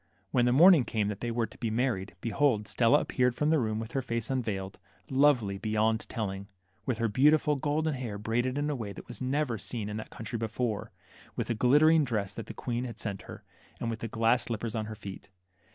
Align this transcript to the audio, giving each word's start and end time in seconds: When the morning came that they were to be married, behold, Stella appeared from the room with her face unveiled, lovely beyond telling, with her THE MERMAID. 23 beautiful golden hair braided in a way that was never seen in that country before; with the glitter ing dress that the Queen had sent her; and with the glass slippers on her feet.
When 0.31 0.45
the 0.45 0.51
morning 0.51 0.83
came 0.83 1.09
that 1.09 1.19
they 1.19 1.29
were 1.29 1.45
to 1.45 1.57
be 1.59 1.69
married, 1.69 2.15
behold, 2.21 2.67
Stella 2.67 2.99
appeared 3.01 3.35
from 3.35 3.51
the 3.51 3.59
room 3.59 3.79
with 3.79 3.91
her 3.91 4.01
face 4.01 4.31
unveiled, 4.31 4.79
lovely 5.11 5.59
beyond 5.59 6.09
telling, 6.09 6.47
with 6.87 6.97
her 6.97 7.03
THE 7.03 7.03
MERMAID. 7.09 7.13
23 7.17 7.21
beautiful 7.23 7.55
golden 7.57 7.93
hair 7.93 8.17
braided 8.17 8.57
in 8.57 8.71
a 8.71 8.75
way 8.75 8.93
that 8.93 9.07
was 9.07 9.21
never 9.21 9.59
seen 9.59 9.89
in 9.89 9.97
that 9.97 10.09
country 10.09 10.39
before; 10.39 10.91
with 11.35 11.49
the 11.49 11.53
glitter 11.53 11.91
ing 11.91 12.03
dress 12.03 12.33
that 12.33 12.47
the 12.47 12.55
Queen 12.55 12.85
had 12.85 12.97
sent 12.99 13.21
her; 13.29 13.43
and 13.79 13.91
with 13.91 13.99
the 13.99 14.07
glass 14.07 14.41
slippers 14.45 14.73
on 14.73 14.85
her 14.85 14.95
feet. 14.95 15.29